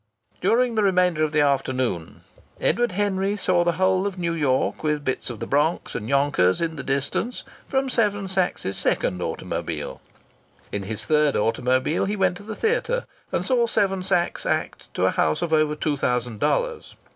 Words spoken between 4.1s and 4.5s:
New